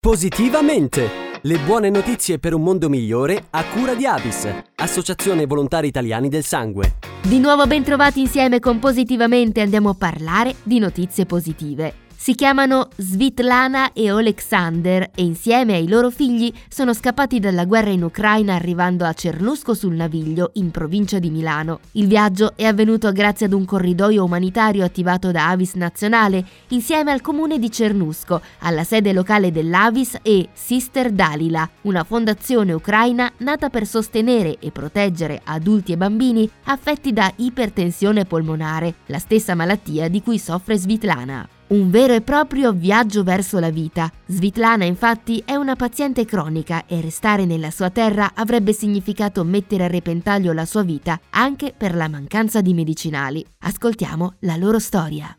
[0.00, 1.08] Positivamente!
[1.42, 6.44] Le buone notizie per un mondo migliore a cura di Avis, Associazione Volontari Italiani del
[6.44, 6.98] Sangue.
[7.20, 12.06] Di nuovo ben trovati insieme con Positivamente andiamo a parlare di notizie positive.
[12.20, 18.02] Si chiamano Svitlana e Alexander e insieme ai loro figli sono scappati dalla guerra in
[18.02, 21.78] Ucraina arrivando a Cernusco sul Naviglio, in provincia di Milano.
[21.92, 27.20] Il viaggio è avvenuto grazie ad un corridoio umanitario attivato da Avis Nazionale insieme al
[27.20, 33.86] comune di Cernusco, alla sede locale dell'Avis e Sister Dalila, una fondazione ucraina nata per
[33.86, 40.38] sostenere e proteggere adulti e bambini affetti da ipertensione polmonare, la stessa malattia di cui
[40.38, 41.48] soffre Svitlana.
[41.68, 44.10] Un vero e proprio viaggio verso la vita.
[44.24, 49.88] Svitlana infatti è una paziente cronica e restare nella sua terra avrebbe significato mettere a
[49.88, 53.44] repentaglio la sua vita anche per la mancanza di medicinali.
[53.58, 55.36] Ascoltiamo la loro storia.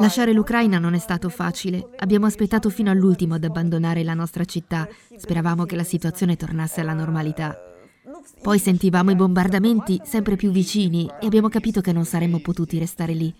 [0.00, 1.90] Lasciare l'Ucraina non è stato facile.
[1.98, 4.88] Abbiamo aspettato fino all'ultimo ad abbandonare la nostra città.
[5.16, 7.56] Speravamo che la situazione tornasse alla normalità.
[8.42, 13.14] Poi sentivamo i bombardamenti sempre più vicini e abbiamo capito che non saremmo potuti restare
[13.14, 13.34] lì.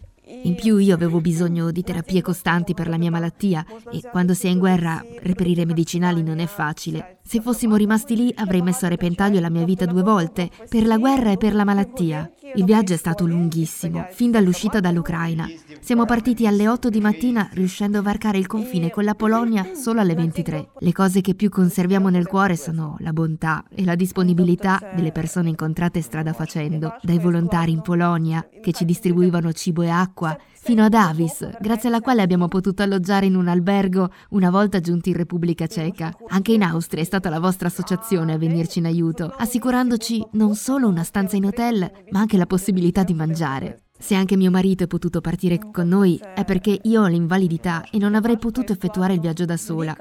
[0.44, 4.46] In più io avevo bisogno di terapie costanti per la mia malattia e quando si
[4.46, 7.18] è in guerra reperire medicinali non è facile.
[7.22, 10.96] Se fossimo rimasti lì avrei messo a repentaglio la mia vita due volte, per la
[10.96, 12.30] guerra e per la malattia.
[12.56, 15.48] Il viaggio è stato lunghissimo, fin dall'uscita dall'Ucraina.
[15.80, 20.00] Siamo partiti alle 8 di mattina riuscendo a varcare il confine con la Polonia solo
[20.00, 20.68] alle 23.
[20.78, 25.48] Le cose che più conserviamo nel cuore sono la bontà e la disponibilità delle persone
[25.48, 30.94] incontrate strada facendo, dai volontari in Polonia che ci distribuivano cibo e acqua, fino ad
[30.94, 35.66] Avis, grazie alla quale abbiamo potuto alloggiare in un albergo una volta giunti in Repubblica
[35.66, 36.10] Ceca.
[36.28, 40.88] Anche in Austria è stata la vostra associazione a venirci in aiuto, assicurandoci non solo
[40.88, 43.80] una stanza in hotel, ma anche la possibilità di mangiare.
[43.98, 47.96] Se anche mio marito è potuto partire con noi è perché io ho l'invalidità e
[47.96, 49.96] non avrei potuto effettuare il viaggio da sola.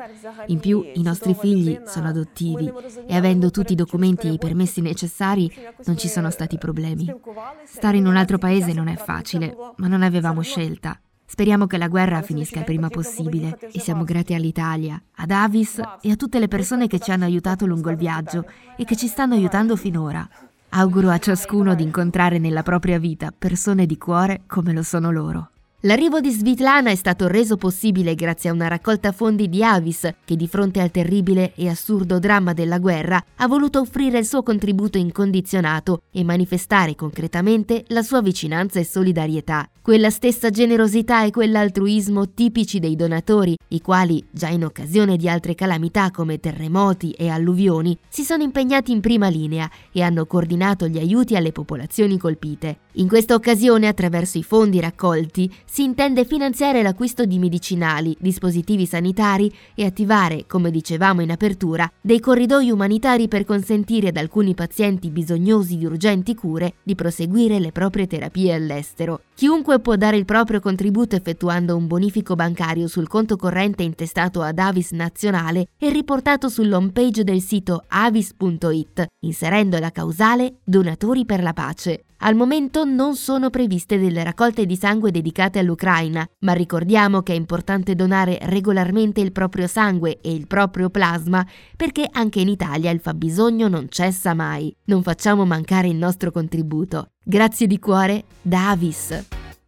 [0.47, 2.69] In più i nostri figli sono adottivi
[3.07, 5.49] e avendo tutti i documenti e i permessi necessari
[5.85, 7.13] non ci sono stati problemi.
[7.65, 10.99] Stare in un altro paese non è facile, ma non avevamo scelta.
[11.25, 16.11] Speriamo che la guerra finisca il prima possibile e siamo grati all'Italia, ad Avis e
[16.11, 18.45] a tutte le persone che ci hanno aiutato lungo il viaggio
[18.75, 20.27] e che ci stanno aiutando finora.
[20.75, 25.52] Auguro a ciascuno di incontrare nella propria vita persone di cuore come lo sono loro.
[25.85, 30.37] L'arrivo di Svitlana è stato reso possibile grazie a una raccolta fondi di Avis, che
[30.37, 34.97] di fronte al terribile e assurdo dramma della guerra ha voluto offrire il suo contributo
[34.97, 39.67] incondizionato e manifestare concretamente la sua vicinanza e solidarietà.
[39.81, 45.55] Quella stessa generosità e quell'altruismo tipici dei donatori, i quali, già in occasione di altre
[45.55, 50.97] calamità come terremoti e alluvioni, si sono impegnati in prima linea e hanno coordinato gli
[50.97, 52.77] aiuti alle popolazioni colpite.
[52.93, 59.51] In questa occasione, attraverso i fondi raccolti, si intende finanziare l'acquisto di medicinali, dispositivi sanitari
[59.73, 65.75] e attivare, come dicevamo in apertura, dei corridoi umanitari per consentire ad alcuni pazienti bisognosi
[65.75, 69.21] di urgenti cure di proseguire le proprie terapie all'estero.
[69.35, 74.59] Chiunque può dare il proprio contributo effettuando un bonifico bancario sul conto corrente intestato ad
[74.59, 81.53] Avis Nazionale e riportato sull'home page del sito avis.it, inserendo la causale Donatori per la
[81.53, 82.05] pace.
[82.25, 87.35] Al momento non sono previste delle raccolte di sangue dedicate all'Ucraina, ma ricordiamo che è
[87.35, 91.45] importante donare regolarmente il proprio sangue e il proprio plasma
[91.75, 94.73] perché anche in Italia il fabbisogno non cessa mai.
[94.85, 97.07] Non facciamo mancare il nostro contributo.
[97.25, 99.27] Grazie di cuore da Avis.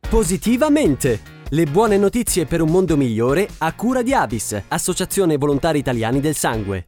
[0.10, 1.34] Positivamente!
[1.52, 6.36] Le buone notizie per un mondo migliore a cura di Avis, Associazione Volontari Italiani del
[6.36, 6.88] Sangue.